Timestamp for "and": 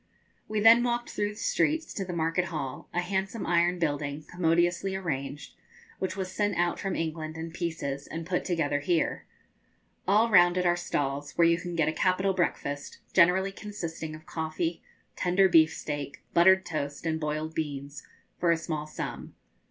8.07-8.25, 17.05-17.19